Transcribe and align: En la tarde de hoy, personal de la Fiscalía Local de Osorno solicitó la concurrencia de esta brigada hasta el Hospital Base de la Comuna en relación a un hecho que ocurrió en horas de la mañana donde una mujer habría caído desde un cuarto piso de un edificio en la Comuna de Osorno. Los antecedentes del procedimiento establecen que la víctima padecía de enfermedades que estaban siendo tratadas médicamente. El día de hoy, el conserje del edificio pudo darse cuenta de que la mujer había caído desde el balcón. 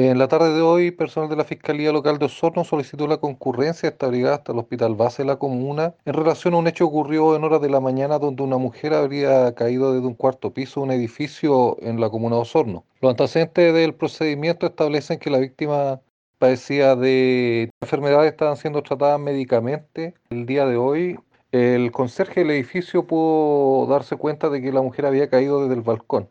En 0.00 0.16
la 0.16 0.28
tarde 0.28 0.54
de 0.54 0.62
hoy, 0.62 0.92
personal 0.92 1.28
de 1.28 1.34
la 1.34 1.42
Fiscalía 1.42 1.90
Local 1.90 2.20
de 2.20 2.26
Osorno 2.26 2.62
solicitó 2.62 3.08
la 3.08 3.16
concurrencia 3.16 3.88
de 3.88 3.94
esta 3.94 4.06
brigada 4.06 4.36
hasta 4.36 4.52
el 4.52 4.58
Hospital 4.58 4.94
Base 4.94 5.22
de 5.22 5.26
la 5.26 5.40
Comuna 5.40 5.96
en 6.04 6.14
relación 6.14 6.54
a 6.54 6.58
un 6.58 6.68
hecho 6.68 6.84
que 6.84 6.96
ocurrió 6.96 7.34
en 7.34 7.42
horas 7.42 7.60
de 7.60 7.68
la 7.68 7.80
mañana 7.80 8.20
donde 8.20 8.44
una 8.44 8.58
mujer 8.58 8.94
habría 8.94 9.52
caído 9.56 9.92
desde 9.92 10.06
un 10.06 10.14
cuarto 10.14 10.54
piso 10.54 10.78
de 10.78 10.84
un 10.84 10.92
edificio 10.92 11.76
en 11.80 12.00
la 12.00 12.10
Comuna 12.10 12.36
de 12.36 12.42
Osorno. 12.42 12.84
Los 13.00 13.10
antecedentes 13.10 13.74
del 13.74 13.92
procedimiento 13.92 14.66
establecen 14.66 15.18
que 15.18 15.30
la 15.30 15.38
víctima 15.38 16.00
padecía 16.38 16.94
de 16.94 17.68
enfermedades 17.80 18.30
que 18.30 18.34
estaban 18.36 18.56
siendo 18.56 18.84
tratadas 18.84 19.18
médicamente. 19.18 20.14
El 20.30 20.46
día 20.46 20.64
de 20.64 20.76
hoy, 20.76 21.18
el 21.50 21.90
conserje 21.92 22.42
del 22.42 22.50
edificio 22.52 23.06
pudo 23.06 23.86
darse 23.86 24.14
cuenta 24.14 24.48
de 24.50 24.60
que 24.60 24.70
la 24.70 24.82
mujer 24.82 25.06
había 25.06 25.28
caído 25.28 25.62
desde 25.62 25.74
el 25.74 25.80
balcón. 25.80 26.26